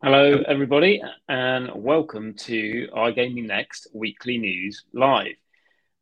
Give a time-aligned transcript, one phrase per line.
[0.00, 5.34] Hello, everybody, and welcome to iGaming Next Weekly News Live.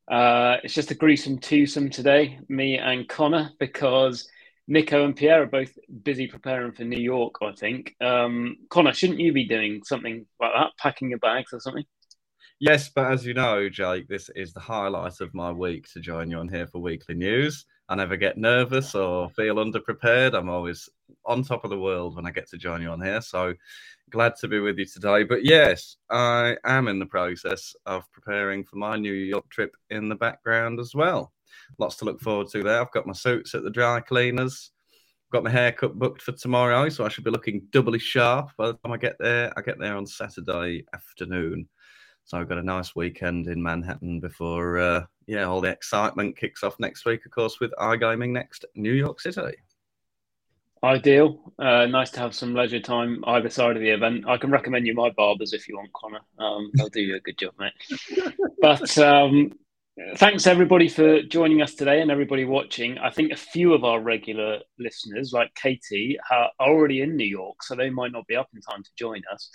[0.06, 4.28] Uh, it's just a gruesome twosome today, me and Conor, because
[4.68, 5.72] Nico and Pierre are both
[6.02, 7.96] busy preparing for New York, I think.
[8.02, 11.84] Um, Conor, shouldn't you be doing something like that, packing your bags or something?
[12.58, 16.30] Yes, but as you know, Jake, this is the highlight of my week to join
[16.30, 17.66] you on here for weekly news.
[17.90, 20.32] I never get nervous or feel underprepared.
[20.32, 20.88] I'm always
[21.26, 23.20] on top of the world when I get to join you on here.
[23.20, 23.52] So
[24.08, 25.24] glad to be with you today.
[25.24, 30.08] But yes, I am in the process of preparing for my New York trip in
[30.08, 31.34] the background as well.
[31.78, 32.80] Lots to look forward to there.
[32.80, 34.70] I've got my suits at the dry cleaners.
[35.30, 38.74] Got my haircut booked for tomorrow, so I should be looking doubly sharp by the
[38.74, 39.52] time I get there.
[39.58, 41.68] I get there on Saturday afternoon.
[42.26, 46.64] So I've got a nice weekend in Manhattan before, uh, yeah, all the excitement kicks
[46.64, 49.56] off next week, of course, with iGaming next New York City.
[50.82, 51.52] Ideal.
[51.56, 54.24] Uh, nice to have some leisure time either side of the event.
[54.28, 56.20] I can recommend you my barbers if you want, Conor.
[56.40, 58.34] Um, they'll do you a good job, mate.
[58.60, 59.52] But um,
[60.16, 62.98] thanks everybody for joining us today and everybody watching.
[62.98, 67.62] I think a few of our regular listeners, like Katie, are already in New York,
[67.62, 69.48] so they might not be up in time to join us.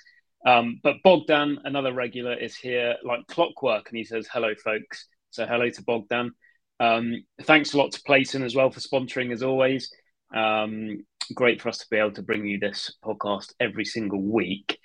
[0.45, 5.45] Um, but Bogdan, another regular, is here like clockwork, and he says, "Hello, folks." So
[5.45, 6.31] hello to Bogdan.
[6.79, 9.91] Um, thanks a lot to Playson as well for sponsoring, as always.
[10.35, 14.79] Um, great for us to be able to bring you this podcast every single week.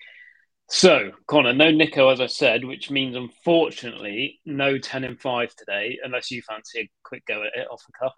[0.68, 5.98] So, Conor, no Nico, as I said, which means unfortunately no 10 and 5 today,
[6.02, 8.14] unless you fancy a quick go at it off the cuff.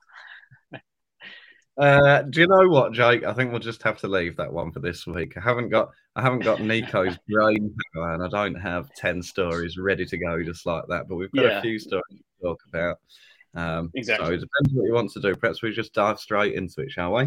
[1.78, 3.24] Uh, do you know what, Jake?
[3.24, 5.36] I think we'll just have to leave that one for this week.
[5.36, 9.78] I haven't got I haven't got Nico's brain power, and I don't have ten stories
[9.78, 11.08] ready to go just like that.
[11.08, 11.58] But we've got yeah.
[11.58, 12.98] a few stories to talk about.
[13.54, 14.26] Um, exactly.
[14.26, 15.36] So it depends what you want to do.
[15.36, 17.26] Perhaps we just dive straight into it, shall we?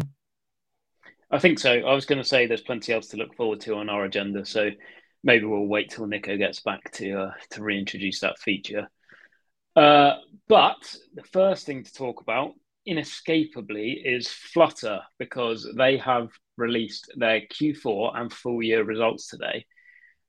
[1.30, 1.72] I think so.
[1.72, 4.44] I was going to say there's plenty else to look forward to on our agenda,
[4.44, 4.68] so
[5.24, 8.90] maybe we'll wait till Nico gets back to uh, to reintroduce that feature.
[9.74, 12.52] Uh, but the first thing to talk about
[12.86, 19.66] inescapably is Flutter because they have released their Q4 and full year results today.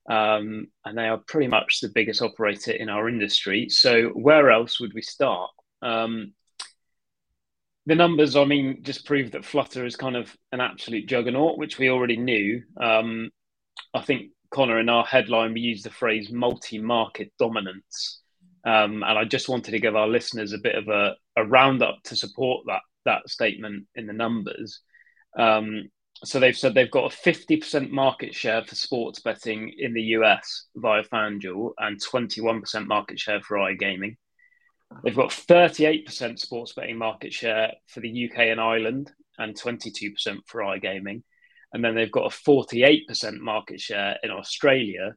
[0.09, 3.69] Um, and they are pretty much the biggest operator in our industry.
[3.69, 5.49] So, where else would we start?
[5.81, 6.33] Um,
[7.85, 11.77] the numbers, I mean, just prove that Flutter is kind of an absolute juggernaut, which
[11.77, 12.63] we already knew.
[12.81, 13.29] Um,
[13.93, 18.22] I think, Conor, in our headline, we used the phrase multi market dominance.
[18.65, 22.01] Um, and I just wanted to give our listeners a bit of a, a roundup
[22.03, 24.79] to support that that statement in the numbers.
[25.37, 25.89] Um,
[26.23, 30.67] so they've said they've got a 50% market share for sports betting in the US
[30.75, 34.15] via FanDuel and 21% market share for iGaming.
[35.03, 40.13] They've got 38% sports betting market share for the UK and Ireland and 22%
[40.45, 41.23] for iGaming.
[41.73, 45.15] And then they've got a 48% market share in Australia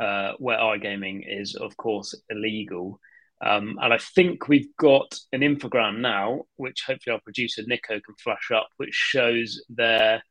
[0.00, 2.98] uh, where iGaming is, of course, illegal.
[3.42, 8.14] Um, and I think we've got an infogram now, which hopefully our producer Nico can
[8.22, 10.22] flash up, which shows their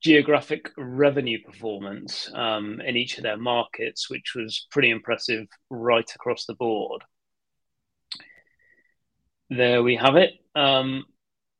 [0.00, 6.46] geographic revenue performance um, in each of their markets, which was pretty impressive right across
[6.46, 7.02] the board.
[9.50, 10.34] There we have it.
[10.54, 11.04] Um,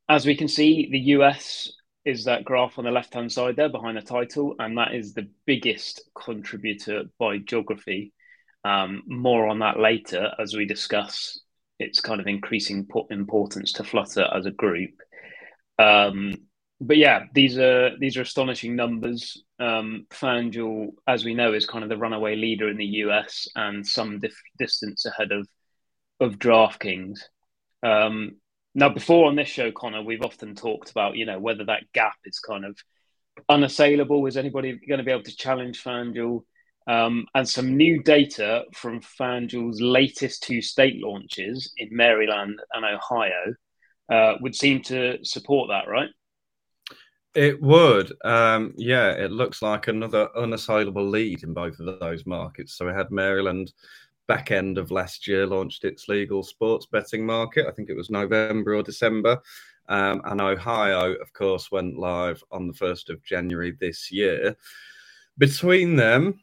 [0.08, 1.72] as we can see, the US
[2.04, 5.12] is that graph on the left hand side there behind the title, and that is
[5.12, 8.12] the biggest contributor by geography.
[8.64, 11.40] Um, more on that later as we discuss
[11.78, 14.90] its kind of increasing importance to Flutter as a group.
[15.78, 16.34] Um,
[16.80, 19.42] but yeah, these are these are astonishing numbers.
[19.58, 23.86] Um, FanDuel, as we know, is kind of the runaway leader in the US and
[23.86, 25.46] some dif- distance ahead of
[26.20, 27.20] of DraftKings.
[27.82, 28.36] Um,
[28.74, 32.16] now, before on this show, Conor, we've often talked about, you know, whether that gap
[32.24, 32.76] is kind of
[33.48, 34.26] unassailable.
[34.26, 36.44] Is anybody going to be able to challenge FanDuel?
[36.86, 43.54] Um, and some new data from FanDuel's latest two state launches in Maryland and Ohio
[44.10, 46.08] uh, would seem to support that, right?
[47.34, 48.12] It would.
[48.24, 52.74] Um, yeah, it looks like another unassailable lead in both of those markets.
[52.74, 53.72] So we had Maryland
[54.30, 57.66] back end of last year launched its legal sports betting market.
[57.66, 59.40] I think it was November or December.
[59.88, 64.56] Um, and Ohio, of course, went live on the 1st of January this year.
[65.36, 66.38] Between them,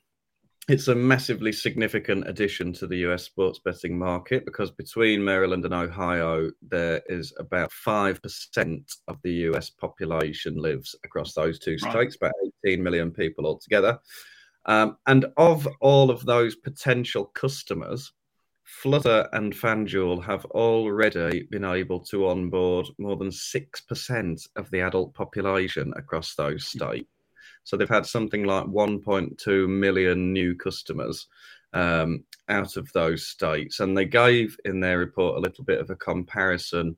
[0.67, 5.73] it's a massively significant addition to the US sports betting market because between Maryland and
[5.73, 12.31] Ohio, there is about 5% of the US population lives across those two states, right.
[12.31, 13.97] about 18 million people altogether.
[14.67, 18.11] Um, and of all of those potential customers,
[18.63, 25.13] Flutter and FanDuel have already been able to onboard more than 6% of the adult
[25.13, 27.09] population across those states.
[27.63, 31.27] So they've had something like 1.2 million new customers
[31.73, 33.79] um, out of those states.
[33.79, 36.97] And they gave in their report a little bit of a comparison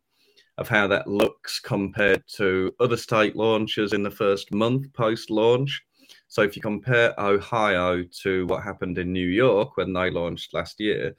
[0.58, 5.82] of how that looks compared to other state launches in the first month post launch.
[6.30, 10.80] So if you compare Ohio to what happened in New York when they launched last
[10.80, 11.16] year,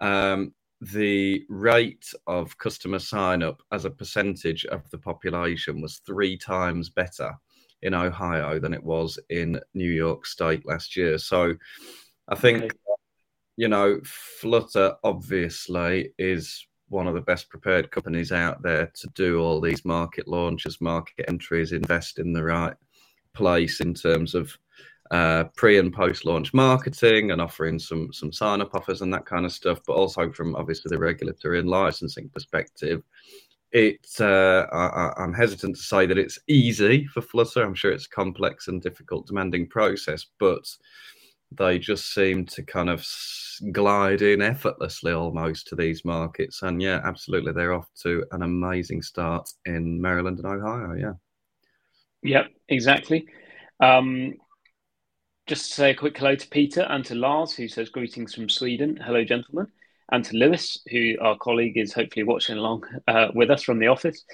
[0.00, 6.36] um, the rate of customer sign up as a percentage of the population was three
[6.36, 7.32] times better
[7.82, 11.18] in Ohio than it was in New York State last year.
[11.18, 11.54] So
[12.28, 12.72] I think,
[13.56, 19.40] you know, Flutter obviously is one of the best prepared companies out there to do
[19.40, 22.74] all these market launches, market entries, invest in the right
[23.34, 24.56] place in terms of
[25.10, 29.26] uh, pre and post launch marketing and offering some some sign up offers and that
[29.26, 33.02] kind of stuff, but also from obviously the regulatory and licensing perspective
[33.72, 37.62] it uh, I, am hesitant to say that it's easy for Flutter.
[37.62, 40.66] I'm sure it's complex and difficult, demanding process, but
[41.52, 43.06] they just seem to kind of
[43.72, 46.62] glide in effortlessly almost to these markets.
[46.62, 50.94] And yeah, absolutely, they're off to an amazing start in Maryland and Ohio.
[50.94, 51.12] Yeah.
[52.22, 53.26] Yep, exactly.
[53.80, 54.34] Um,
[55.46, 58.48] just to say a quick hello to Peter and to Lars, who says greetings from
[58.48, 58.98] Sweden.
[59.02, 59.68] Hello, gentlemen
[60.10, 63.88] and to Lewis, who our colleague is hopefully watching along uh, with us from the
[63.88, 64.24] office.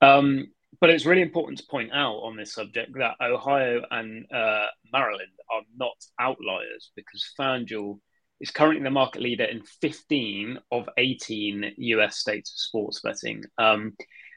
[0.00, 0.48] Um,
[0.80, 5.30] but it's really important to point out on this subject that Ohio and uh, Maryland
[5.52, 8.00] are not outliers because FanDuel
[8.40, 13.44] is currently the market leader in 15 of 18 US states of sports betting.
[13.58, 13.92] Um,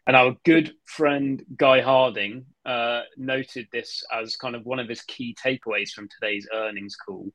[0.07, 5.01] and our good friend Guy Harding uh, noted this as kind of one of his
[5.01, 7.31] key takeaways from today's earnings call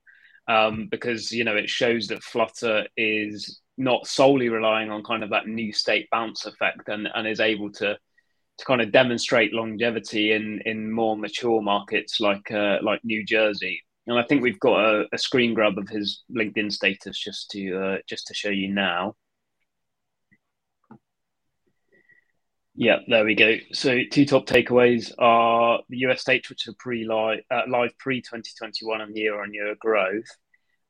[0.48, 5.30] um, because you know it shows that Flutter is not solely relying on kind of
[5.30, 7.96] that new state bounce effect and, and is able to
[8.58, 13.80] to kind of demonstrate longevity in in more mature markets like uh, like New Jersey.
[14.06, 17.78] And I think we've got a, a screen grab of his LinkedIn status just to
[17.78, 19.14] uh, just to show you now.
[22.80, 23.56] Yeah, there we go.
[23.74, 28.22] So two top takeaways are the US states which are pre live uh, live pre
[28.22, 30.24] 2021 and year on year growth.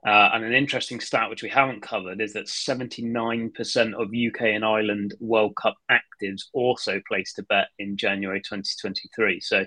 [0.06, 3.50] Uh, and an interesting stat which we haven't covered is that 79%
[3.94, 9.40] of UK and Ireland World Cup actives also placed a bet in January 2023.
[9.40, 9.66] So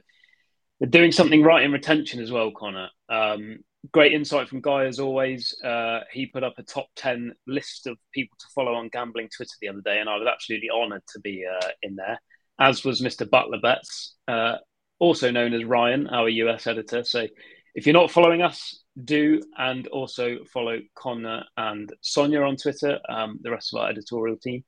[0.79, 2.87] they're doing something right in retention as well, Conor.
[3.09, 5.55] Um, great insight from Guy as always.
[5.63, 9.53] Uh, he put up a top 10 list of people to follow on gambling Twitter
[9.61, 12.19] the other day, and I was absolutely honoured to be uh, in there,
[12.59, 13.29] as was Mr.
[13.29, 14.55] Butler Bets, uh,
[14.99, 17.03] also known as Ryan, our US editor.
[17.03, 17.27] So
[17.75, 23.39] if you're not following us, do and also follow Conor and Sonia on Twitter, um,
[23.41, 24.63] the rest of our editorial team,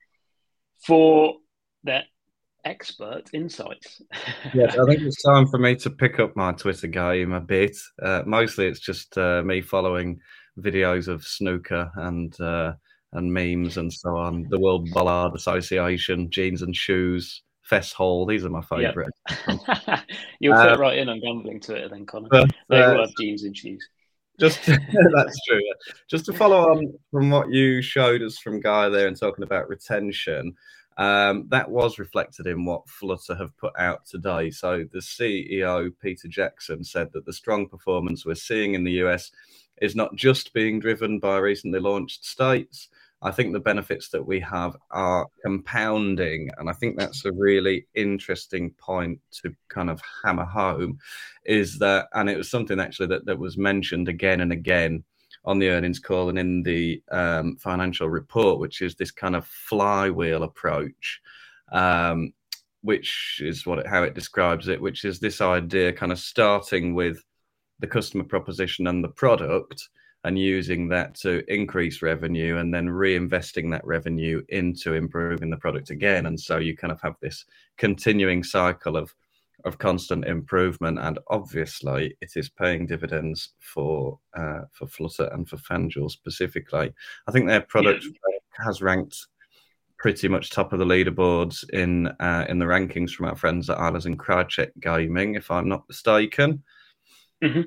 [0.85, 1.35] for
[1.83, 2.03] their
[2.65, 4.01] expert insights.
[4.53, 7.77] yeah, I think it's time for me to pick up my Twitter game a bit.
[8.01, 10.19] Uh, mostly, it's just uh, me following
[10.59, 12.73] videos of snooker and uh,
[13.13, 14.47] and memes and so on.
[14.49, 18.25] The World Ballard Association, jeans and shoes, Fess Hall.
[18.25, 19.09] These are my favourite.
[19.47, 19.99] Yep.
[20.39, 22.27] You'll fit uh, right in on gambling Twitter then, Conor.
[22.29, 23.87] But, they will uh, have jeans and shoes.
[24.39, 25.61] Just that's true.
[26.09, 29.69] Just to follow on from what you showed us from Guy there and talking about
[29.69, 30.53] retention.
[30.97, 34.49] Um, that was reflected in what Flutter have put out today.
[34.49, 39.31] So the CEO, Peter Jackson, said that the strong performance we're seeing in the US
[39.81, 42.87] is not just being driven by recently launched states.
[43.21, 46.49] I think the benefits that we have are compounding.
[46.57, 50.99] And I think that's a really interesting point to kind of hammer home
[51.45, 55.03] is that, and it was something actually that, that was mentioned again and again
[55.45, 59.45] on the earnings call and in the um, financial report, which is this kind of
[59.45, 61.21] flywheel approach,
[61.71, 62.33] um,
[62.81, 66.93] which is what it, how it describes it, which is this idea kind of starting
[66.93, 67.23] with
[67.79, 69.89] the customer proposition and the product
[70.23, 75.91] and using that to increase revenue and then reinvesting that revenue into improving the product
[75.91, 76.25] again.
[76.25, 77.45] And so you kind of have this
[77.77, 79.13] continuing cycle of
[79.65, 85.57] of constant improvement, and obviously it is paying dividends for uh, for Flutter and for
[85.57, 86.93] FanDuel specifically.
[87.27, 88.65] I think their product yeah.
[88.65, 89.17] has ranked
[89.97, 93.77] pretty much top of the leaderboards in uh, in the rankings from our friends at
[93.77, 96.63] Eilers and Krejcik Gaming, if I'm not mistaken.
[97.43, 97.61] Mm-hmm.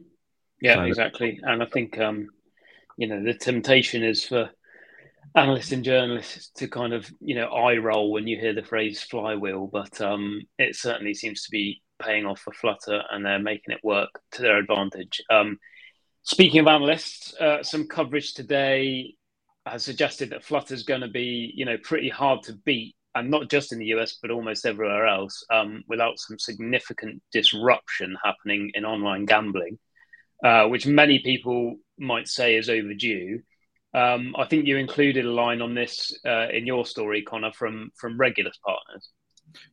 [0.60, 1.40] Yeah, so, exactly.
[1.42, 2.28] And I think um,
[2.96, 4.50] you know the temptation is for
[5.34, 9.02] analysts and journalists to kind of you know eye roll when you hear the phrase
[9.02, 13.74] flywheel, but um, it certainly seems to be paying off for Flutter and they're making
[13.74, 15.20] it work to their advantage.
[15.30, 15.58] Um,
[16.22, 19.14] speaking of analysts, uh, some coverage today
[19.66, 23.30] has suggested that Flutter is going to be, you know, pretty hard to beat and
[23.30, 28.70] not just in the US, but almost everywhere else, um, without some significant disruption happening
[28.74, 29.78] in online gambling,
[30.44, 33.40] uh, which many people might say is overdue.
[33.94, 37.90] Um, I think you included a line on this uh, in your story, Conor, from
[37.96, 39.10] from Regulus Partners.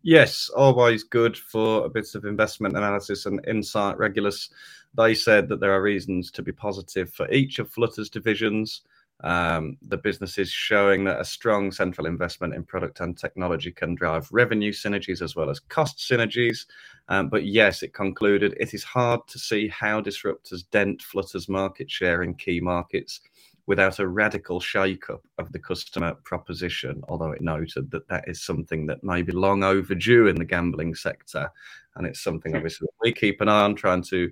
[0.04, 3.98] Yes, always good for a bit of investment analysis and insight.
[3.98, 4.50] Regulus,
[4.96, 8.82] they said that there are reasons to be positive for each of Flutter's divisions.
[9.24, 13.96] Um, the business is showing that a strong central investment in product and technology can
[13.96, 16.66] drive revenue synergies as well as cost synergies.
[17.08, 21.90] Um, but yes, it concluded it is hard to see how disruptors dent Flutter's market
[21.90, 23.22] share in key markets
[23.68, 28.86] without a radical shake-up of the customer proposition, although it noted that that is something
[28.86, 31.50] that may be long overdue in the gambling sector.
[31.96, 32.58] And it's something hmm.
[32.58, 34.30] obviously we keep an eye on, trying to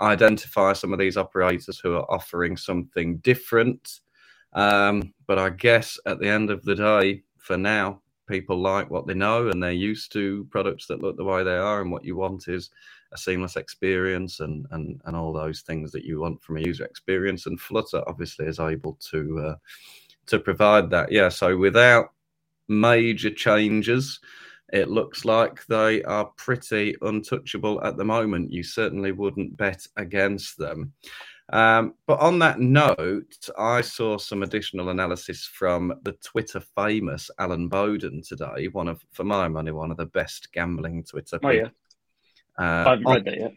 [0.00, 4.00] identify some of these operators who are offering something different.
[4.52, 9.06] Um, but I guess at the end of the day, for now, people like what
[9.06, 11.80] they know and they're used to products that look the way they are.
[11.80, 12.70] And what you want is
[13.12, 16.84] a seamless experience and and and all those things that you want from a user
[16.84, 17.46] experience.
[17.46, 19.54] And Flutter obviously is able to uh,
[20.26, 21.10] to provide that.
[21.10, 21.28] Yeah.
[21.28, 22.12] So without
[22.68, 24.20] major changes,
[24.72, 28.52] it looks like they are pretty untouchable at the moment.
[28.52, 30.92] You certainly wouldn't bet against them.
[31.50, 37.70] Um, but on that note, I saw some additional analysis from the Twitter famous Alun
[37.70, 38.68] Bowden today.
[38.68, 41.38] One of, for my money, one of the best gambling Twitter.
[41.42, 41.68] Oh yeah,
[42.58, 43.54] uh, I've read on, that yet.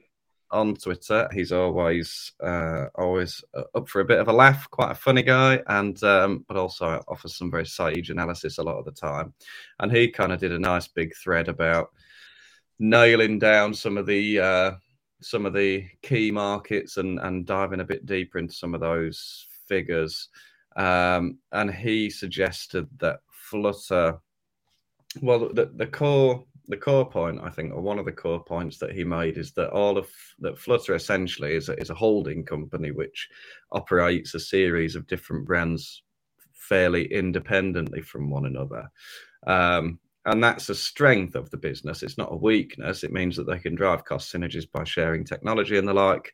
[0.51, 3.43] On Twitter, he's always uh, always
[3.74, 4.70] up for a bit of a laugh.
[4.70, 8.77] Quite a funny guy, and um, but also offers some very sage analysis a lot
[8.77, 9.34] of the time.
[9.79, 11.89] And he kind of did a nice big thread about
[12.79, 14.72] nailing down some of the uh,
[15.22, 19.48] some of the key markets and and diving a bit deeper into some of those
[19.67, 20.27] figures.
[20.75, 24.20] Um, and he suggested that Flutter,
[25.22, 28.78] well, the, the core the core point, I think, or one of the core points
[28.80, 30.08] that he made is that all of
[30.40, 33.30] that Flutter essentially is a, is a holding company which
[33.72, 36.01] operates a series of different brands
[36.54, 38.90] fairly independently from one another.
[39.46, 42.04] Um, and that's a strength of the business.
[42.04, 43.04] It's not a weakness.
[43.04, 46.32] It means that they can drive cost synergies by sharing technology and the like.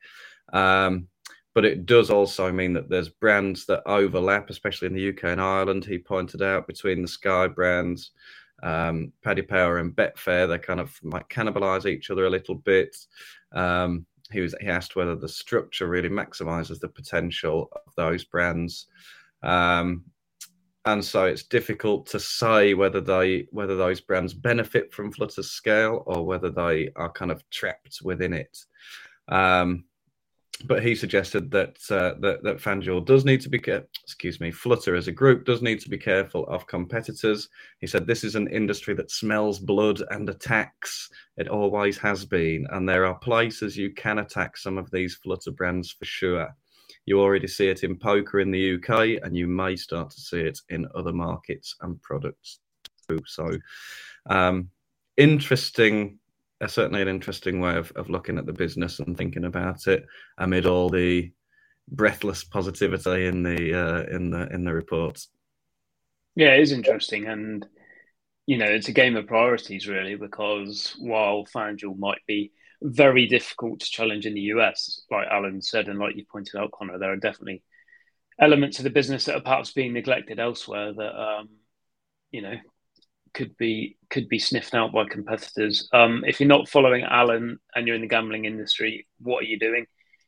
[0.54, 1.08] Um,
[1.56, 5.42] but it does also mean that there's brands that overlap, especially in the UK and
[5.42, 5.86] Ireland.
[5.86, 8.12] He pointed out between the Sky brands
[8.64, 12.96] um, Paddy Power and Betfair, they kind of might cannibalize each other a little bit.
[13.52, 18.88] Um, he was he asked whether the structure really maximizes the potential of those brands.
[19.44, 20.04] Um,
[20.86, 26.04] and so it's difficult to say whether they whether those brands benefit from Flutter's scale
[26.06, 28.58] or whether they are kind of trapped within it.
[29.28, 29.84] Um,
[30.66, 33.62] but he suggested that uh, that that FanDuel does need to be
[34.04, 37.50] excuse me, Flutter as a group does need to be careful of competitors.
[37.80, 41.10] He said this is an industry that smells blood and attacks.
[41.38, 45.52] It always has been, and there are places you can attack some of these Flutter
[45.52, 46.50] brands for sure.
[47.06, 50.42] You already see it in poker in the UK, and you may start to see
[50.42, 52.60] it in other markets and products
[53.08, 53.20] too.
[53.26, 53.58] So,
[54.30, 54.70] um,
[55.18, 56.20] interesting
[56.66, 60.06] certainly an interesting way of, of looking at the business and thinking about it
[60.38, 61.32] amid all the
[61.88, 65.30] breathless positivity in the uh, in the in the reports.
[66.36, 67.66] Yeah, it is interesting, and
[68.46, 70.16] you know, it's a game of priorities really.
[70.16, 75.88] Because while FanDuel might be very difficult to challenge in the US, like Alun said,
[75.88, 77.64] and like you pointed out, Conor, there are definitely
[78.40, 81.50] elements of the business that are perhaps being neglected elsewhere that um,
[82.32, 82.56] you know
[83.38, 85.88] could be could be sniffed out by competitors.
[85.94, 89.60] Um, if you're not following Alun and you're in the gambling industry, what are you
[89.60, 89.86] doing?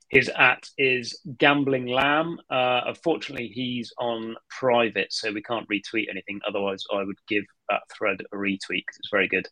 [0.10, 2.38] His at is Gambling Lamb.
[2.52, 6.40] Uh, unfortunately, he's on private, so we can't retweet anything.
[6.48, 9.48] Otherwise, I would give that thread a retweet because it's very good.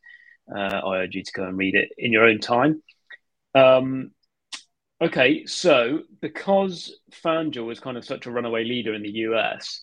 [0.55, 2.81] Uh, I urge you to go and read it in your own time.
[3.55, 4.11] Um,
[5.01, 9.81] okay, so because FanDuel is kind of such a runaway leader in the US,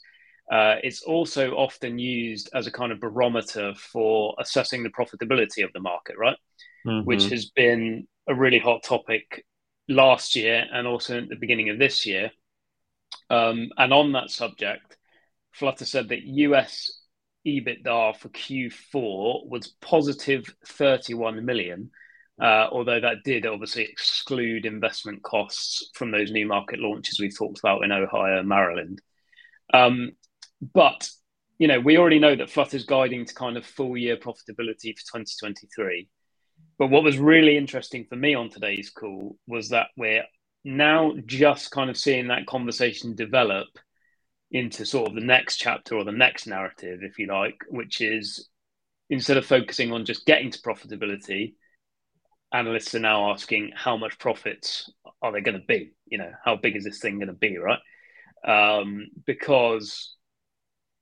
[0.51, 5.73] uh, it's also often used as a kind of barometer for assessing the profitability of
[5.73, 6.37] the market, right?
[6.87, 7.07] Mm-hmm.
[7.07, 9.45] Which has been a really hot topic
[9.89, 12.31] last year and also at the beginning of this year.
[13.31, 14.97] Um, and on that subject,
[15.53, 17.01] Flutter said that US
[17.47, 21.91] EBITDA for Q4 was positive 31 million,
[22.41, 27.61] uh, although that did obviously exclude investment costs from those new market launches we talked
[27.61, 29.01] about in Ohio and Maryland.
[29.73, 30.13] Um,
[30.73, 31.09] but
[31.59, 35.19] you know, we already know that Flutter's guiding to kind of full year profitability for
[35.19, 36.09] 2023.
[36.79, 40.25] But what was really interesting for me on today's call was that we're
[40.65, 43.69] now just kind of seeing that conversation develop
[44.51, 48.49] into sort of the next chapter or the next narrative, if you like, which is
[49.11, 51.55] instead of focusing on just getting to profitability,
[52.53, 54.91] analysts are now asking how much profits
[55.23, 55.93] are they going to be?
[56.07, 57.79] You know, how big is this thing going to be, right?
[58.47, 60.15] Um, because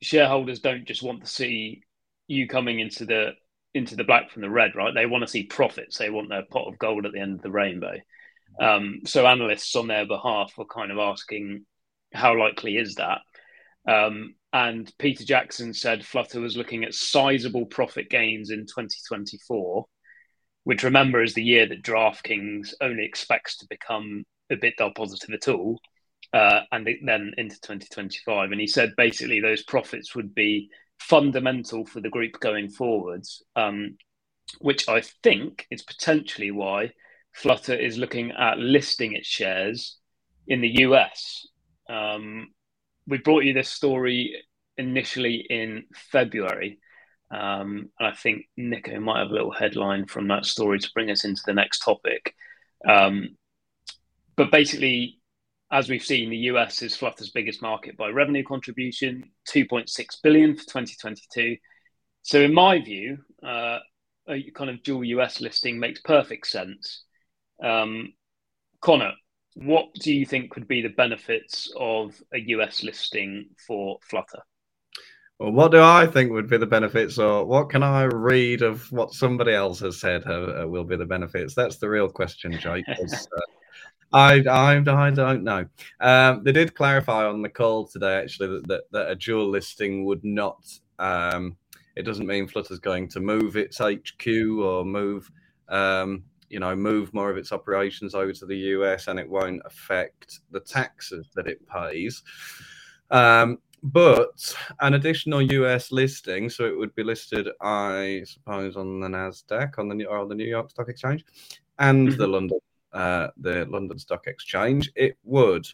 [0.03, 1.83] shareholders don't just want to see
[2.27, 3.31] you coming into the
[3.75, 4.95] into the black from the red, right?
[4.95, 5.97] They want to see profits.
[5.97, 7.95] They want their pot of gold at the end of the rainbow.
[8.61, 11.65] Um, so analysts on their behalf were kind of asking,
[12.13, 13.21] how likely is that?
[13.89, 19.87] Um, and Peter Jackson said Flutter was looking at sizable profit gains in 2024,
[20.65, 25.81] which remember is the year that DraftKings only expects to become EBITDA positive at all,
[26.33, 28.53] uh, and then into 2025.
[28.53, 33.97] And he said basically those profits would be fundamental for the group going forwards, um,
[34.61, 36.93] which I think is potentially why
[37.33, 39.97] Flutter is looking at listing its shares
[40.47, 41.47] in the US.
[41.89, 42.49] Um,
[43.07, 44.37] we brought you this story
[44.77, 46.79] initially in February.
[47.31, 51.11] Um, and I think Nico might have a little headline from that story to bring
[51.11, 52.35] us into the next topic.
[52.87, 53.37] Um,
[54.37, 55.22] but basically,
[55.73, 59.89] as we've seen, the US is Flutter's biggest market by revenue contribution, 2.6
[60.23, 61.57] billion for 2022.
[62.21, 63.79] So, in my view, uh,
[64.29, 67.05] a kind of dual US listing makes perfect sense.
[67.65, 68.13] Um,
[68.83, 69.13] Conor,
[69.55, 74.43] what do you think would be the benefits of a US listing for Flutter?
[75.39, 78.93] Well, what do I think would be the benefits, or what can I read of
[78.93, 81.55] what somebody else has said uh, will be the benefits?
[81.55, 82.85] That's the real question, Jake.
[82.89, 83.17] uh,
[84.13, 85.67] I, I, I don't know.
[86.01, 90.05] Um, they did clarify on the call today, actually, that, that, that a dual listing
[90.05, 90.65] would not.
[90.99, 91.57] Um,
[91.97, 94.27] it doesn't mean Flutter's going to move its HQ
[94.61, 95.31] or move,
[95.69, 99.63] um, you know, move more of its operations over to the US, and it won't
[99.65, 102.23] affect the taxes that it pays.
[103.11, 109.09] Um, but an additional US listing, so it would be listed, I suppose, on the
[109.09, 111.25] Nasdaq, on the or on the New York Stock Exchange,
[111.79, 112.19] and mm-hmm.
[112.19, 112.59] the London
[112.93, 115.67] uh, the London Stock Exchange, it would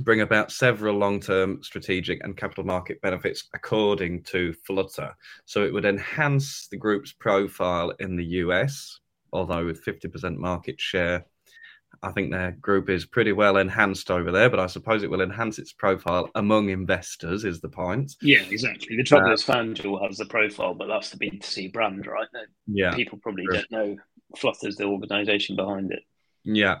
[0.00, 5.14] bring about several long term strategic and capital market benefits according to Flutter.
[5.44, 9.00] So it would enhance the group's profile in the US,
[9.32, 11.26] although with 50% market share.
[12.02, 15.22] I think their group is pretty well enhanced over there, but I suppose it will
[15.22, 18.14] enhance its profile among investors, is the point.
[18.20, 18.94] Yeah, exactly.
[18.96, 22.28] The trouble uh, is, FanDuel has the profile, but that's the B2C brand, right?
[22.66, 22.94] Yeah.
[22.94, 23.54] People probably true.
[23.54, 23.96] don't know
[24.36, 26.02] Flutter's the organization behind it.
[26.48, 26.76] Yeah.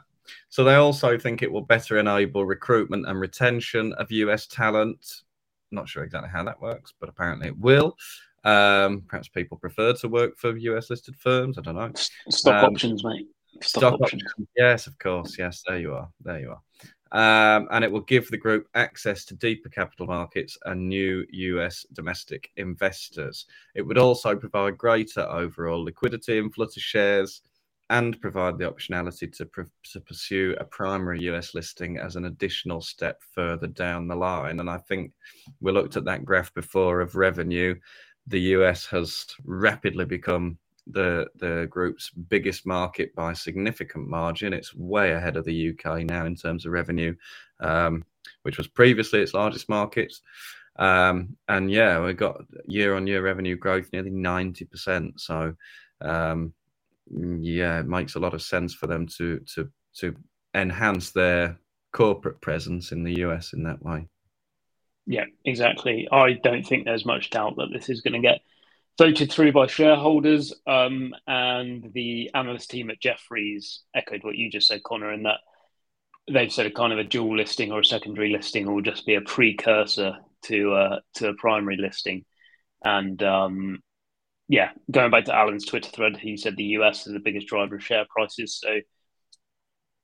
[0.48, 5.22] So they also think it will better enable recruitment and retention of US talent.
[5.70, 7.96] Not sure exactly how that works, but apparently it will.
[8.44, 11.58] Um, perhaps people prefer to work for US listed firms.
[11.58, 11.92] I don't know.
[12.30, 13.28] Stock um, options, mate.
[13.60, 14.22] Stock, stock options.
[14.22, 14.48] options.
[14.56, 15.38] Yes, of course.
[15.38, 16.08] Yes, there you are.
[16.22, 16.62] There you are.
[17.10, 21.86] Um, and it will give the group access to deeper capital markets and new US
[21.92, 23.46] domestic investors.
[23.74, 27.42] It would also provide greater overall liquidity in Flutter shares
[27.90, 32.80] and provide the optionality to, pr- to pursue a primary US listing as an additional
[32.80, 34.60] step further down the line.
[34.60, 35.12] And I think
[35.60, 37.74] we looked at that graph before of revenue.
[38.26, 40.58] The US has rapidly become
[40.90, 44.52] the the group's biggest market by significant margin.
[44.52, 47.14] It's way ahead of the UK now in terms of revenue,
[47.60, 48.04] um,
[48.42, 50.14] which was previously its largest market.
[50.76, 55.20] Um, and yeah, we got year on year revenue growth nearly ninety percent.
[55.20, 55.54] So
[56.00, 56.52] um,
[57.10, 60.14] yeah, it makes a lot of sense for them to to to
[60.54, 61.58] enhance their
[61.92, 64.08] corporate presence in the US in that way.
[65.06, 66.06] Yeah, exactly.
[66.12, 68.40] I don't think there's much doubt that this is going to get
[68.98, 70.52] voted through by shareholders.
[70.66, 75.38] Um, and the analyst team at Jefferies echoed what you just said, Conor, in that
[76.30, 79.14] they've said a kind of a dual listing or a secondary listing will just be
[79.14, 82.24] a precursor to uh, to a primary listing.
[82.84, 83.82] And um,
[84.48, 87.76] yeah, going back to Alun's Twitter thread, he said the US is the biggest driver
[87.76, 88.58] of share prices.
[88.58, 88.80] So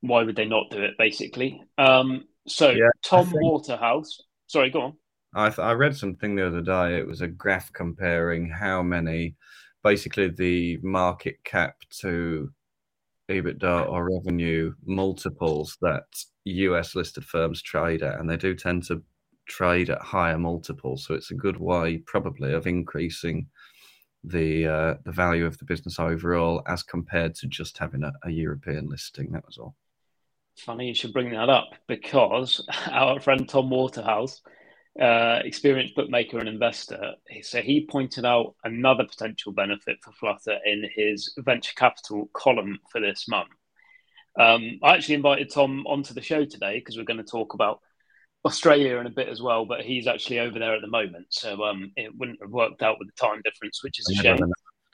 [0.02, 1.62] why would they not do it, basically?
[1.78, 3.42] Um, so yeah, Tom think...
[3.42, 4.92] Waterhouse, sorry, go on.
[5.34, 6.98] I, th- I read something the other day.
[6.98, 9.36] It was a graph comparing how many,
[9.82, 12.50] basically, the market cap to
[13.30, 16.04] EBITDA or revenue multiples that
[16.44, 19.02] US listed firms trade at, and they do tend to
[19.48, 21.06] trade at higher multiples.
[21.06, 23.46] So it's a good way, probably, of increasing
[24.24, 28.30] the uh, the value of the business overall as compared to just having a, a
[28.30, 29.32] European listing.
[29.32, 29.74] That was all.
[30.56, 34.40] Funny you should bring that up because our friend Tom Waterhouse,
[35.00, 40.88] uh, experienced bookmaker and investor, so he pointed out another potential benefit for Flutter in
[40.94, 43.50] his venture capital column for this month.
[44.38, 47.80] Um, I actually invited Tom onto the show today because we're going to talk about
[48.44, 51.64] Australia in a bit as well, but he's actually over there at the moment, so
[51.64, 54.38] um, it wouldn't have worked out with the time difference, which is a shame.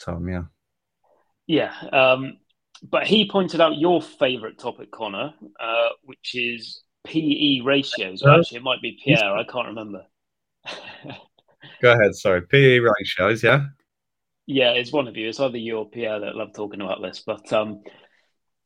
[0.05, 0.29] Tom.
[0.29, 0.43] Yeah.
[1.47, 1.75] Yeah.
[1.93, 2.39] Um,
[2.83, 8.23] but he pointed out your favourite topic, Conor, uh, which is PE ratios.
[8.23, 9.37] Or actually, it might be Pierre.
[9.37, 10.05] I can't remember.
[11.83, 12.15] Go ahead.
[12.15, 12.43] Sorry.
[12.43, 13.43] PE ratios.
[13.43, 13.67] Yeah.
[14.47, 15.29] Yeah, it's one of you.
[15.29, 17.23] It's either you or Pierre that love talking about this.
[17.25, 17.83] But um,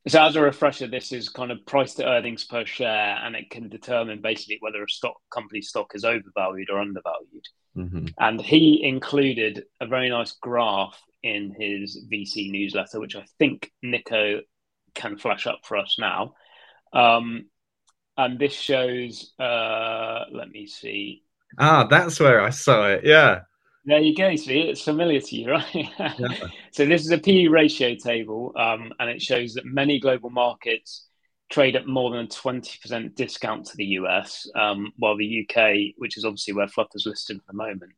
[0.06, 3.48] so, as a refresher, this is kind of price to earnings per share, and it
[3.50, 7.46] can determine basically whether a stock company stock is overvalued or undervalued.
[7.76, 8.06] Mm-hmm.
[8.18, 14.40] And he included a very nice graph in his VC newsletter, which I think Nico
[14.94, 16.34] can flash up for us now.
[16.92, 17.46] Um,
[18.16, 21.22] and this shows, uh, let me see.
[21.58, 23.00] Ah, that's where I saw it.
[23.04, 23.40] Yeah.
[23.86, 24.34] There you go.
[24.36, 25.74] See, it's familiar to you, right?
[25.98, 26.30] Yeah.
[26.72, 31.06] so this is a PE ratio table, um, and it shows that many global markets
[31.50, 36.16] trade at more than a 20% discount to the US, um, while the UK, which
[36.16, 37.92] is obviously where Flutter's listed at the moment,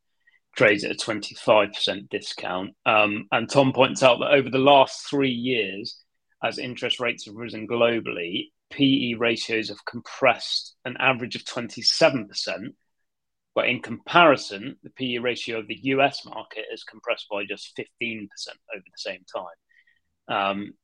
[0.56, 2.74] trades at a 25% discount.
[2.84, 6.02] Um, and Tom points out that over the last three years,
[6.42, 12.26] as interest rates have risen globally, PE ratios have compressed an average of 27%,
[13.56, 18.28] but in comparison, the PE ratio of the US market is compressed by just 15%
[18.74, 19.48] over the same time.
[20.28, 20.74] Um,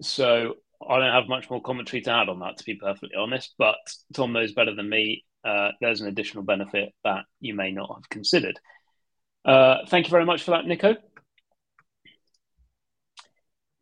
[0.00, 0.54] so
[0.88, 3.54] I don't have much more commentary to add on that, to be perfectly honest.
[3.58, 3.76] But
[4.14, 5.26] Tom knows better than me.
[5.44, 8.58] Uh, there's an additional benefit that you may not have considered.
[9.44, 10.96] Uh, thank you very much for that, Nico.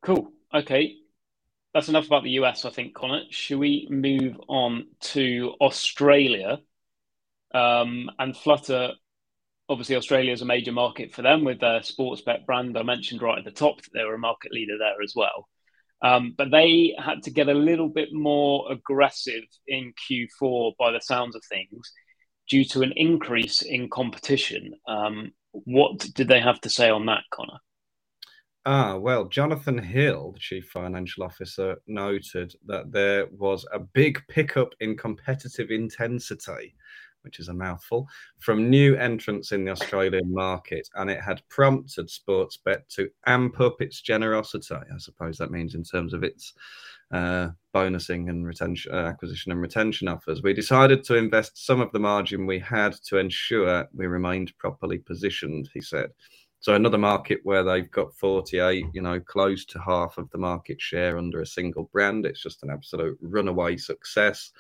[0.03, 0.33] Cool.
[0.53, 0.97] Okay.
[1.75, 3.23] That's enough about the US, I think, Conor.
[3.31, 6.59] Should we move on to Australia?
[7.55, 8.93] Um, and Flutter,
[9.69, 12.77] obviously, Australia is a major market for them with their Sportsbet brand.
[12.79, 15.49] I mentioned right at the top that they were a market leader there as well.
[16.03, 21.01] Um, but they had to get a little bit more aggressive in Q4 by the
[21.01, 21.93] sounds of things
[22.49, 24.75] due to an increase in competition.
[24.87, 27.59] Um, what did they have to say on that, Conor?
[28.69, 34.75] Ah, well, Jonathan Hill, the chief financial officer, noted that there was a big pickup
[34.81, 36.75] in competitive intensity
[37.27, 38.09] which is a mouthful,
[38.39, 43.83] from new entrants in the Australian market, and it had prompted Sportsbet to amp up
[43.83, 44.77] its generosity.
[44.77, 46.55] I suppose that means in terms of its
[47.11, 50.43] uh, bonusing and retention, uh, acquisition and retention offers.
[50.43, 54.99] We decided to invest some of the margin we had to ensure we remained properly
[54.99, 55.69] positioned.
[55.75, 56.11] He said.
[56.61, 60.81] So another market where they've got 48, you know, close to half of the market
[60.81, 62.25] share under a single brand.
[62.27, 64.51] It's just an absolute runaway success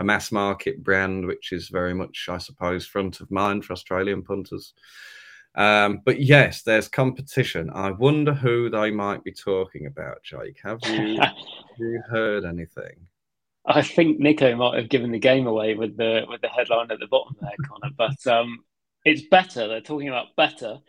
[0.00, 4.22] a mass market brand, which is very much, I suppose, front of mind for Australian
[4.22, 4.72] punters.
[5.54, 7.70] Um, but yes, there's competition.
[7.70, 10.58] I wonder who they might be talking about, Jake.
[10.64, 11.34] Have you, have
[11.78, 13.06] you heard anything?
[13.66, 16.98] I think Nico might have given the game away with the with the headline at
[16.98, 17.94] the bottom there, Conor.
[17.96, 18.64] But um,
[19.04, 19.68] it's Betr.
[19.68, 20.80] They're talking about Betr.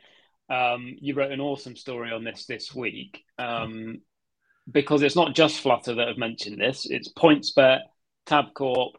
[0.50, 4.02] Um, you wrote an awesome story on this this week um,
[4.72, 6.86] because it's not just Flutter that have mentioned this.
[6.90, 7.82] It's PointsBet,
[8.26, 8.92] Tabcorp,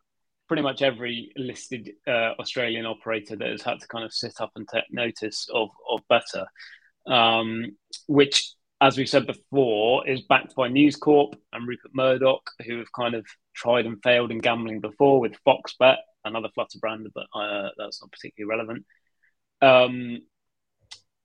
[0.52, 4.50] pretty much every listed uh, Australian operator that has had to kind of sit up
[4.54, 6.44] and take notice of of Betr,
[7.06, 7.74] um,
[8.06, 12.92] which, as we said before, is backed by News Corp and Rupert Murdoch, who have
[12.92, 17.70] kind of tried and failed in gambling before with Foxbet, another Flutter brand, but uh,
[17.78, 18.84] that's not particularly relevant.
[19.62, 20.18] Um,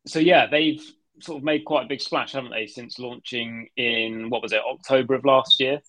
[0.05, 0.81] so yeah, they've
[1.19, 4.61] sort of made quite a big splash, haven't they, since launching in what was it
[4.65, 5.81] October of last year?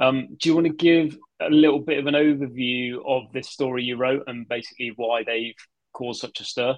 [0.00, 3.84] Um, do you want to give a little bit of an overview of this story
[3.84, 5.54] you wrote and basically why they've
[5.92, 6.76] caused such a stir?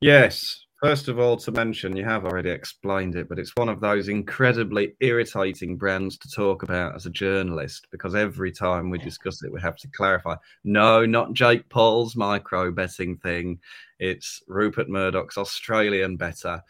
[0.00, 0.64] Yes.
[0.82, 4.08] First of all, to mention, you have already explained it, but it's one of those
[4.08, 9.52] incredibly irritating brands to talk about as a journalist because every time we discuss it,
[9.52, 13.58] we have to clarify no, not Jake Paul's micro betting thing.
[13.98, 16.62] It's Rupert Murdoch's Australian Betr.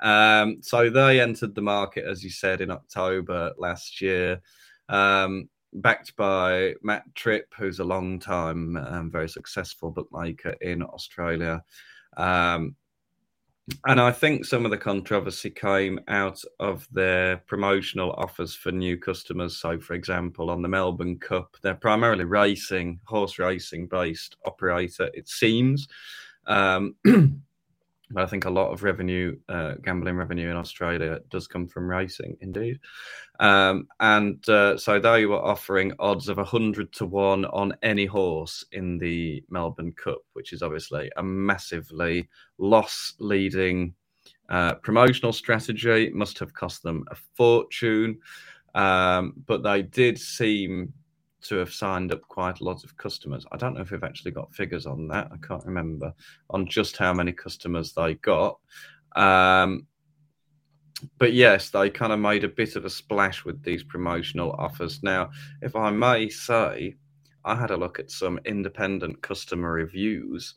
[0.00, 4.40] Um, so they entered the market, as you said, in October last year
[4.90, 11.62] um, backed by Matt Tripp, who's a long time, um, very successful bookmaker in Australia.
[12.16, 12.76] Um,
[13.86, 18.96] and I think some of the controversy came out of their promotional offers for new
[18.96, 19.58] customers.
[19.58, 25.28] So, for example, on the Melbourne Cup, they're primarily racing, horse racing based operator, it
[25.28, 25.86] seems.
[26.46, 26.96] Um,
[28.10, 31.88] But I think a lot of revenue, uh, gambling revenue in Australia, does come from
[31.88, 32.80] racing, indeed.
[33.38, 38.64] Um, and uh, so they were offering odds of 100 to 1 on any horse
[38.72, 43.94] in the Melbourne Cup, which is obviously a massively loss leading
[44.48, 46.10] uh, promotional strategy.
[46.10, 48.18] Must have cost them a fortune.
[48.74, 50.92] Um, but they did seem
[51.42, 53.46] to have signed up quite a lot of customers.
[53.52, 55.28] I don't know if we've actually got figures on that.
[55.32, 56.12] I can't remember
[56.50, 58.58] on just how many customers they got.
[59.16, 59.86] Um,
[61.18, 65.02] but yes, they kind of made a bit of a splash with these promotional offers.
[65.02, 65.30] Now,
[65.62, 66.96] if I may say,
[67.44, 70.56] I had a look at some independent customer reviews.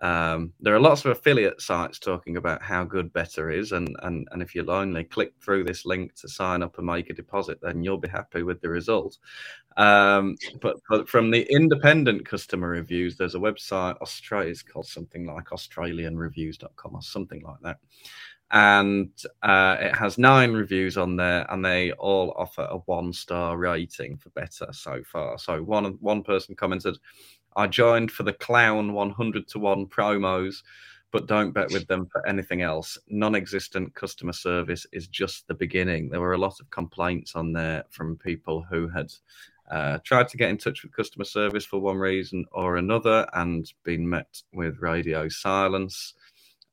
[0.00, 4.26] Um, there are lots of affiliate sites talking about how good Betr is, and, and
[4.32, 7.58] and if you'll only click through this link to sign up and make a deposit,
[7.62, 9.18] then you'll be happy with the result.
[9.76, 15.26] Um, but, but from the independent customer reviews, there's a website Australia is called something
[15.26, 17.78] like AustralianReviews.com or something like that,
[18.52, 19.10] and
[19.42, 24.18] uh, it has nine reviews on there, and they all offer a one star rating
[24.18, 25.38] for Betr so far.
[25.38, 26.98] So one one person commented,
[27.56, 30.62] "I joined for the clown 100 to one promos."
[31.12, 32.96] But don't bet with them for anything else.
[33.06, 36.08] Non existent customer service is just the beginning.
[36.08, 39.12] There were a lot of complaints on there from people who had
[39.72, 43.72] uh, tried to get in touch with customer service for one reason or another and
[43.84, 46.12] been met with radio silence.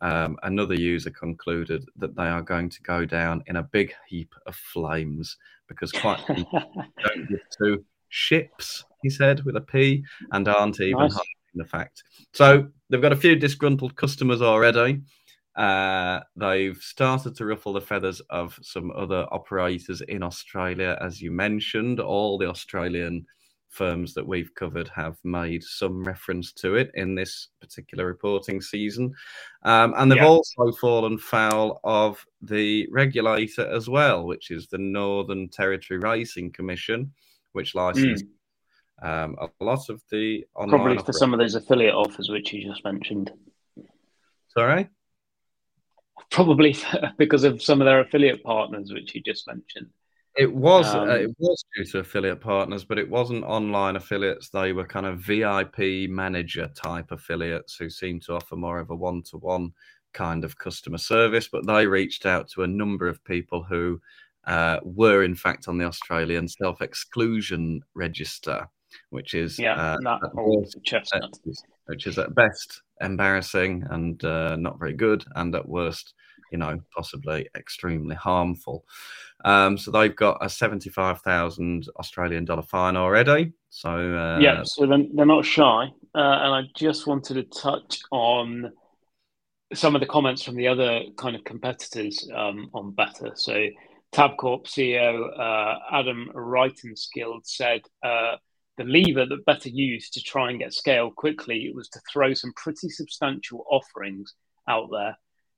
[0.02, 4.36] Um, another user concluded that they are going to go down in a big heap
[4.46, 5.38] of flames
[5.70, 11.14] because quite don't give two ships, he said with a P, and aren't even nice.
[11.14, 12.04] hiding the fact.
[12.34, 15.02] So they've got a few disgruntled customers already.
[15.56, 21.32] Uh, they've started to ruffle the feathers of some other operators in Australia, as you
[21.32, 22.00] mentioned.
[22.00, 23.26] All the Australian
[23.70, 29.14] firms that we've covered have made some reference to it in this particular reporting season.
[29.64, 30.28] Um, and they've yeah.
[30.28, 37.14] also fallen foul of the regulator as well, which is the Northern Territory Racing Commission,
[37.54, 38.24] which licenses.
[38.24, 38.28] Mm.
[39.02, 42.84] Um, a lot of the probably for some of those affiliate offers which you just
[42.84, 43.32] mentioned.
[44.50, 44.90] Sorry,
[46.32, 46.76] probably
[47.18, 49.88] because of some of their affiliate partners which you just mentioned.
[50.38, 53.96] It was uh, um, uh, it was due to affiliate partners, but it wasn't online
[53.96, 54.50] affiliates.
[54.50, 58.96] They were kind of VIP manager type affiliates who seemed to offer more of a
[58.96, 59.74] one to one
[60.14, 61.50] kind of customer service.
[61.52, 64.00] But they reached out to a number of people who
[64.46, 68.70] uh, were in fact on the Australian self exclusion register,
[69.10, 70.22] which is yeah, uh,
[70.84, 71.38] chestnut.
[71.86, 76.14] which is at best embarrassing and uh, not very good, and at worst
[76.52, 78.86] you know, possibly extremely harmful.
[79.46, 83.54] Um, so they've got a 75,000 Australian dollar fine already.
[83.70, 85.92] So, uh, yeah, so they're, they're not shy.
[86.16, 88.72] Uh, and I just wanted to touch on
[89.74, 93.38] some of the comments from the other kind of competitors um, on Betr.
[93.38, 93.68] So,
[94.12, 98.38] Tabcorp CEO uh, Adam Rytenskild said uh,
[98.80, 102.54] the lever that Betr used to try and get scale quickly was to throw some
[102.56, 104.34] pretty substantial offerings
[104.70, 105.18] out there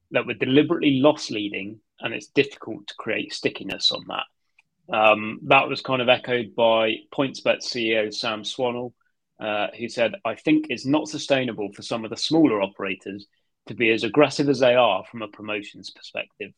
[0.10, 4.96] that were deliberately loss leading, and it's difficult to create stickiness on that.
[4.98, 8.96] Um, that was kind of echoed by PointsBet CEO Sam Swanell,
[9.40, 13.28] uh, who said, I think it's not sustainable for some of the smaller operators
[13.68, 16.54] to be as aggressive as they are from a promotions perspective.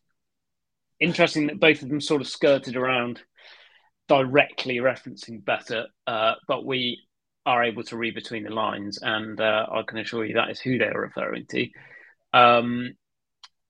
[1.02, 3.20] Interesting that both of them sort of skirted around
[4.08, 7.00] directly referencing Betr, uh, but we
[7.46, 10.60] are able to read between the lines, and uh, I can assure you that is
[10.60, 11.68] who they are referring to.
[12.34, 12.96] Um,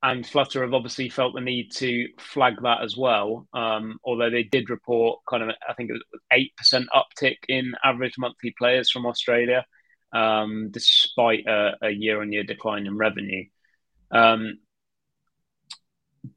[0.04, 3.48] and Flutter have obviously felt the need to flag that as well.
[3.54, 7.74] Um, although they did report kind of, I think it was eight percent uptick in
[7.84, 9.66] average monthly players from Australia,
[10.12, 13.46] um, despite a, a, year-on-year decline in revenue.
[14.12, 14.60] Um,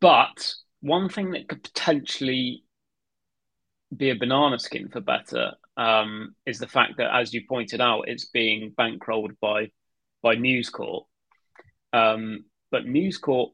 [0.01, 2.63] but one thing that could potentially
[3.99, 8.09] be a banana skin for Betr um, is the fact that, as you pointed out,
[8.09, 9.71] it's being bankrolled by
[10.23, 11.05] by News Corp.
[11.93, 13.53] Um, but News Corp,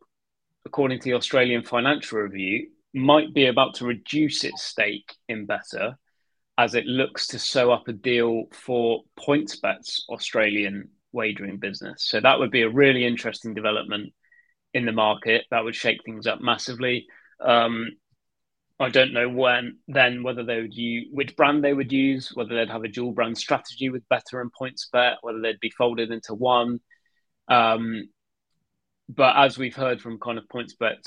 [0.65, 5.97] according to the Australian Financial Review, might be about to reduce its stake in Betr
[6.59, 12.05] as it looks to sew up a deal for PointsBet's Australian wagering business.
[12.05, 14.13] So that would be a really interesting development
[14.75, 15.45] in the market.
[15.51, 17.07] That would shake things up massively.
[17.41, 17.93] Um,
[18.83, 22.57] I don't know when then whether they would use which brand they would use, whether
[22.57, 26.35] they'd have a dual brand strategy with Betr and PointsBet, whether they'd be folded into
[26.35, 26.81] one.
[27.47, 28.09] Um,
[29.09, 30.99] but as we've heard from kind of PointsBet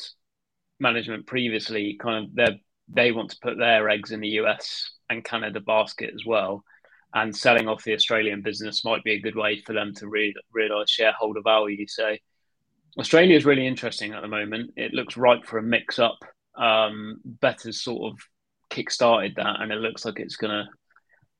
[0.80, 5.26] management previously, kind of they they want to put their eggs in the US and
[5.26, 6.64] Canada basket as well.
[7.14, 10.36] And selling off the Australian business might be a good way for them to re-
[10.54, 11.88] realize shareholder value.
[11.88, 12.16] So
[12.98, 14.72] Australia is really interesting at the moment.
[14.78, 16.20] It looks ripe for a mix up.
[16.58, 18.20] Um, Betr's sort of
[18.70, 20.66] kick-started that, and it looks like it's going to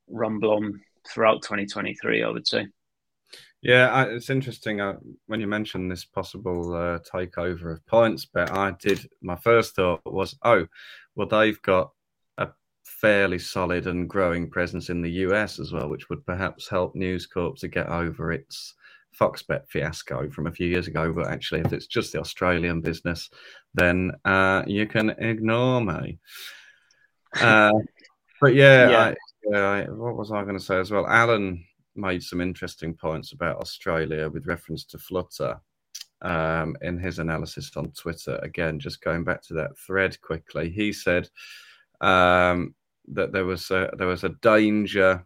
[0.08, 2.24] rumble on throughout 2023.
[2.24, 2.68] I would say.
[3.66, 8.52] Yeah, it's interesting uh, when you mentioned this possible uh, takeover of PointsBet.
[8.52, 9.10] I did.
[9.24, 10.68] My first thought was, oh,
[11.16, 11.90] well, they've got
[12.38, 12.50] a
[12.84, 17.26] fairly solid and growing presence in the US as well, which would perhaps help News
[17.26, 18.76] Corp to get over its
[19.20, 21.12] Foxbet fiasco from a few years ago.
[21.12, 23.32] But actually, if it's just the Australian business,
[23.76, 26.20] then uh, you can ignore me.
[27.40, 27.72] Uh,
[28.42, 29.00] but yeah, yeah.
[29.00, 29.16] I,
[29.52, 31.06] yeah I, what was I going to say as well?
[31.06, 31.64] Alun
[31.96, 35.60] made some interesting points about Australia with reference to Flutter
[36.22, 38.40] um, in his analysis on Twitter.
[38.42, 41.30] Again, just going back to that thread quickly, he said
[42.02, 42.76] um,
[43.10, 45.26] that there was a, there was a danger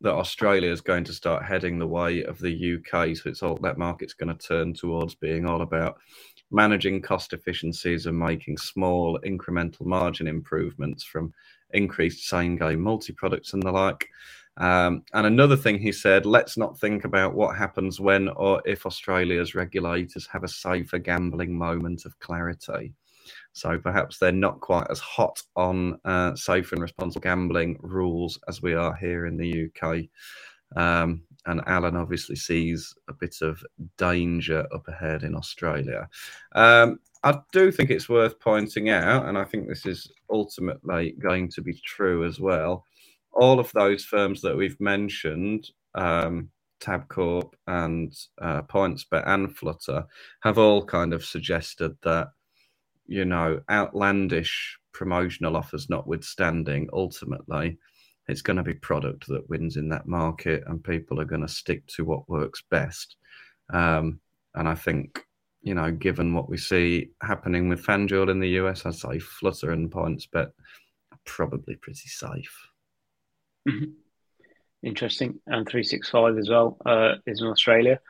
[0.00, 3.16] that Australia is going to start heading the way of the UK.
[3.16, 5.98] So it's all that market's going to turn towards being all about
[6.52, 11.32] managing cost efficiencies and making small incremental margin improvements from
[11.70, 14.08] increased same game multi products and the like.
[14.58, 18.84] Um, and another thing he said, let's not think about what happens when or if
[18.84, 22.92] Australia's regulators have a safer gambling moment of clarity.
[23.54, 28.60] So perhaps they're not quite as hot on uh, safe and responsible gambling rules as
[28.60, 30.04] we are here in the UK.
[30.76, 33.62] Um, and Alun obviously sees a bit of
[33.98, 36.08] danger up ahead in Australia.
[36.54, 41.48] Um, I do think it's worth pointing out, and I think this is ultimately going
[41.50, 42.84] to be true as well.
[43.32, 46.50] All of those firms that we've mentioned, um,
[46.80, 50.04] Tabcorp and uh, PointsBet and Flutter,
[50.42, 52.28] have all kind of suggested that
[53.06, 57.78] you know, outlandish promotional offers notwithstanding, ultimately,
[58.28, 61.48] it's going to be product that wins in that market, and people are going to
[61.48, 63.16] stick to what works best.
[63.72, 64.20] Um,
[64.54, 65.24] and I think,
[65.62, 69.70] you know, given what we see happening with FanDuel in the US, I'd say Flutter
[69.72, 70.50] and PointsBet
[71.12, 72.68] are probably pretty safe.
[73.68, 73.92] Mm-hmm.
[74.82, 75.40] Interesting.
[75.46, 78.00] And 365 as well uh, is in Australia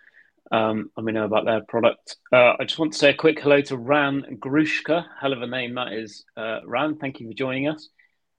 [0.53, 2.17] um, and we know about their product.
[2.31, 5.05] Uh, I just want to say a quick hello to Ran Grushka.
[5.19, 6.97] Hell of a name that is, uh, Ran.
[6.97, 7.89] Thank you for joining us.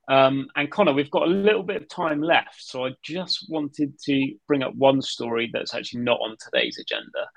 [0.09, 3.97] Um, and Conor, we've got a little bit of time left, so I just wanted
[4.05, 7.29] to bring up one story that's actually not on today's agenda,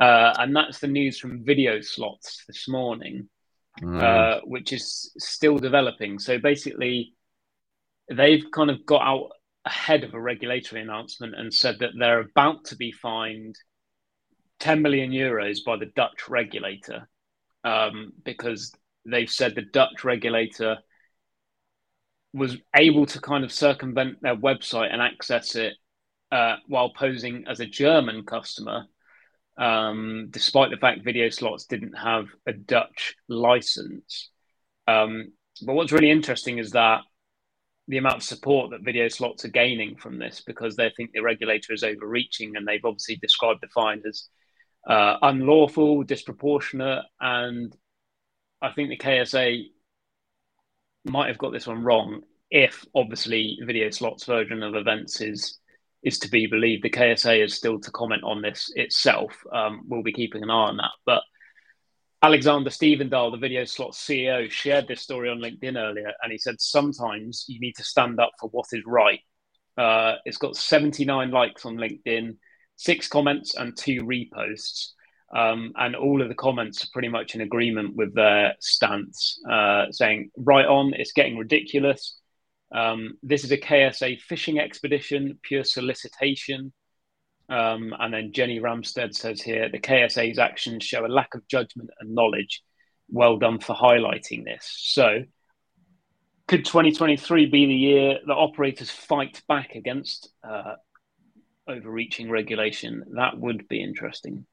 [0.00, 3.28] uh, and that's the news from video slots this morning,
[3.80, 4.02] mm.
[4.02, 6.18] Uh, which is still developing.
[6.18, 7.14] So basically,
[8.10, 9.30] they've kind of got out
[9.64, 13.54] ahead of a regulatory announcement and said that they're about to be fined
[14.60, 17.08] 10 million euros by the Dutch regulator
[17.64, 18.72] um, because
[19.04, 20.78] they've said the Dutch regulator
[22.32, 25.74] was able to kind of circumvent their website and access it
[26.30, 28.84] uh, while posing as a German customer,
[29.56, 34.30] um, despite the fact video slots didn't have a Dutch license.
[34.86, 37.00] Um, but what's really interesting is that
[37.88, 41.20] the amount of support that video slots are gaining from this because they think the
[41.20, 44.28] regulator is overreaching and they've obviously described the fine as
[44.86, 47.74] uh, unlawful, disproportionate, and
[48.60, 49.64] I think the KSA
[51.08, 52.22] might have got this one wrong.
[52.50, 55.58] If obviously video slots version of events is
[56.02, 59.36] is to be believed, the KSA is still to comment on this itself.
[59.52, 61.22] Um, we'll be keeping an eye on that, but.
[62.20, 66.60] Alexander Stevendahl, the video slot CEO, shared this story on LinkedIn earlier, and he said
[66.60, 69.20] sometimes you need to stand up for what is right.
[69.76, 72.34] Uh, it's got 79 likes on LinkedIn
[72.78, 74.92] six comments and two reposts.
[75.34, 79.86] Um, and all of the comments are pretty much in agreement with their stance, uh,
[79.90, 82.16] saying, right on, it's getting ridiculous.
[82.74, 86.72] Um, this is a KSA fishing expedition, pure solicitation.
[87.50, 91.90] Um, and then Jenny Ramstead says here the KSA's actions show a lack of judgment
[92.00, 92.62] and knowledge.
[93.10, 94.70] Well done for highlighting this.
[94.70, 95.24] So,
[96.46, 100.74] could 2023 be the year that operators fight back against uh,
[101.68, 103.04] overreaching regulation.
[103.14, 104.46] That would be interesting.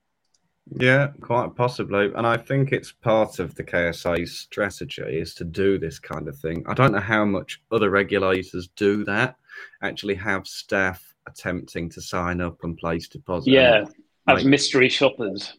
[0.72, 2.12] Yeah, quite possibly.
[2.16, 6.38] And I think it's part of the KSA's strategy is to do this kind of
[6.38, 6.64] thing.
[6.68, 9.36] I don't know how much other regulators do that,
[9.84, 13.48] actually have staff attempting to sign up and place deposits.
[13.48, 13.86] Yeah,
[14.28, 15.54] as mystery shoppers.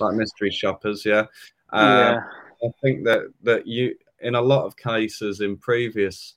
[0.00, 1.26] Like mystery shoppers, yeah.
[1.72, 2.68] Uh, yeah.
[2.68, 6.34] I think that, that you, in a lot of cases in previous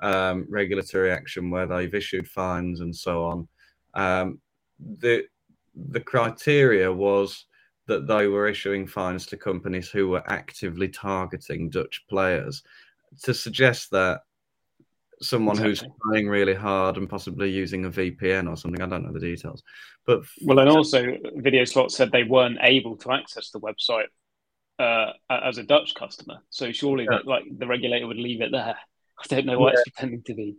[0.00, 3.48] um, regulatory action where they've issued fines and so on,
[3.94, 4.40] um,
[4.78, 5.24] the
[5.90, 7.46] the criteria was
[7.86, 12.62] that they were issuing fines to companies who were actively targeting Dutch players.
[13.22, 14.20] To suggest that
[15.20, 15.70] someone exactly.
[15.70, 19.20] who's playing really hard and possibly using a VPN or something, I don't know the
[19.20, 19.62] details.
[20.06, 24.08] But well, and also Video Slot said they weren't able to access the website
[24.78, 26.38] uh, as a Dutch customer.
[26.50, 27.18] So surely, yeah.
[27.18, 28.76] that, like the regulator would leave it there.
[29.18, 29.72] I don't know why yeah.
[29.72, 30.56] it's pretending to be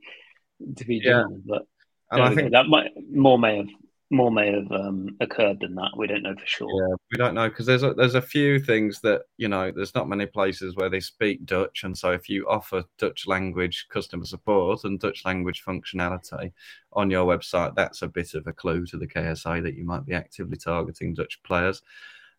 [0.78, 1.55] to be German, yeah.
[1.55, 1.67] but
[2.11, 3.67] and I think that might more may have
[4.12, 5.91] more may have um, occurred than that.
[5.95, 6.70] We don't know for sure.
[6.70, 9.72] Yeah, we don't know because there's a, there's a few things that you know.
[9.72, 13.88] There's not many places where they speak Dutch, and so if you offer Dutch language
[13.89, 16.51] customer support and Dutch language functionality
[16.93, 20.05] on your website, that's a bit of a clue to the KSA that you might
[20.05, 21.82] be actively targeting Dutch players.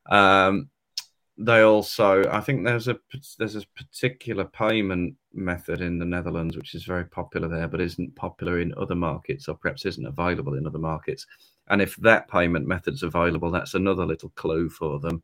[0.07, 0.71] Um,
[1.43, 2.99] they also, I think there's a
[3.39, 8.15] there's a particular payment method in the Netherlands which is very popular there, but isn't
[8.15, 11.27] popular in other markets, or perhaps isn't available in other markets.
[11.71, 15.23] And if that payment method's available, that's another little clue for them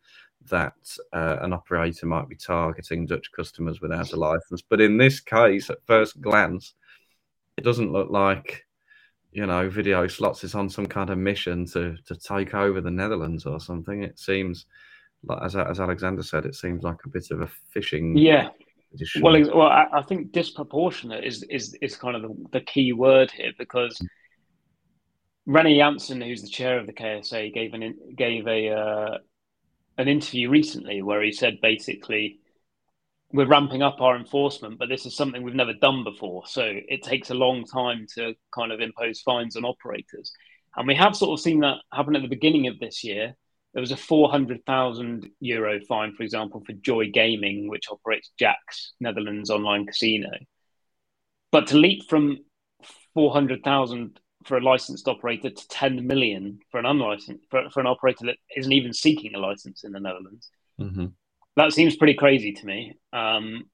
[0.49, 0.75] that
[1.13, 4.63] uh, an operator might be targeting Dutch customers without a license.
[4.63, 6.75] But in this case, at first glance,
[7.57, 8.65] it doesn't look like
[9.33, 12.91] you know video slots is on some kind of mission to to take over the
[12.91, 14.03] Netherlands or something.
[14.03, 14.67] It seems
[15.25, 18.17] like as as Alexander said, it seems like a bit of a fishing.
[18.17, 18.51] Yeah.
[19.21, 23.31] Well, well, I, I, think disproportionate is is is kind of the, the key word
[23.31, 24.01] here because
[25.49, 29.19] René Jansen, who's the chair of the KSA, gave an gave a uh,
[29.97, 32.41] an interview recently where he said basically
[33.33, 36.47] we're ramping up our enforcement, but this is something we've never done before.
[36.47, 40.33] So it takes a long time to kind of impose fines on operators.
[40.77, 43.35] And we have sort of seen that happen at the beginning of this year.
[43.75, 49.51] There was a 400,000 euro fine, for example, for JOI Gaming, which operates Jack's Netherlands
[49.51, 50.31] online casino.
[51.51, 52.39] But to leap from
[53.15, 58.27] 400,000 for a licensed operator to 10 million for an unlicensed for, for an operator
[58.27, 60.51] that isn't even seeking a license in the Netherlands.
[60.81, 61.07] Mm-hmm.
[61.57, 62.95] That seems pretty crazy to me.
[63.13, 63.65] Um,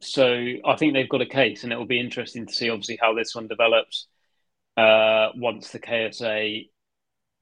[0.00, 0.26] so
[0.64, 3.14] I think they've got a case, and it will be interesting to see, obviously, how
[3.14, 4.06] this one develops
[4.76, 6.68] uh, once the KSA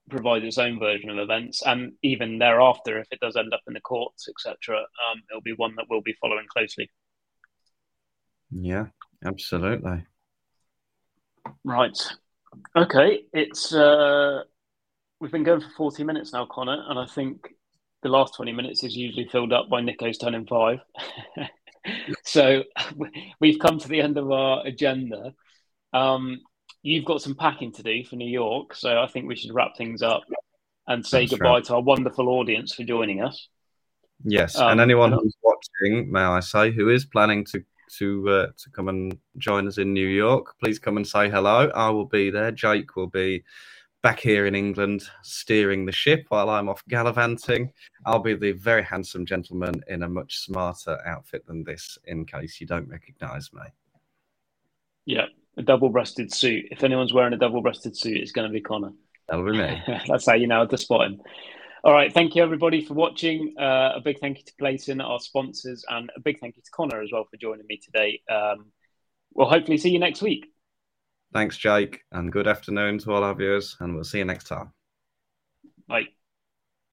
[0.09, 3.75] provides its own version of events, and even thereafter, if it does end up in
[3.75, 6.89] the courts, etc., um, it'll be one that we'll be following closely.
[8.51, 8.87] Yeah,
[9.25, 10.05] absolutely.
[11.65, 11.99] Right.
[12.77, 13.25] Okay.
[13.33, 14.43] It's uh,
[15.21, 17.49] we've been going for forty minutes now, Conor, and I think
[18.03, 20.79] the last twenty minutes is usually filled up by Nico's and five.
[22.25, 22.63] so
[23.41, 25.33] we've come to the end of our agenda.
[25.93, 26.41] Um,
[26.83, 29.77] you've got some packing to do for New York, so I think we should wrap
[29.77, 30.23] things up
[30.87, 31.65] and say That's goodbye right.
[31.65, 33.49] to our wonderful audience for joining us.
[34.25, 37.63] Yes, um, and anyone who's watching, may I say, who is planning to
[37.99, 41.71] to uh, to come and join us in New York, please come and say hello.
[41.75, 42.51] I will be there.
[42.51, 43.45] Jake will be
[44.03, 47.73] back here in England steering the ship while I'm off gallivanting.
[48.05, 52.61] I'll be the very handsome gentleman in a much smarter outfit than this, in case
[52.61, 53.63] you don't recognise me.
[55.07, 55.27] Yeah,
[55.57, 56.67] a double-breasted suit.
[56.71, 58.93] If anyone's wearing a double-breasted suit, it's going to be Conor.
[59.29, 59.83] That'll be me.
[60.07, 61.21] That's how you know to spot him.
[61.85, 62.13] All right.
[62.13, 63.55] Thank you, everybody, for watching.
[63.59, 66.71] Uh, a big thank you to Clayton, our sponsors, and a big thank you to
[66.71, 68.21] Conor as well for joining me today.
[68.31, 68.67] Um,
[69.35, 70.47] we'll hopefully see you next week.
[71.33, 74.73] Thanks, Jake, and good afternoon to all our viewers, and we'll see you next time.
[75.87, 76.16] Bye.